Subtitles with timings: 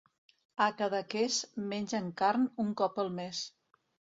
[0.67, 1.37] A Cadaqués
[1.73, 3.45] menges carn un cop al mes.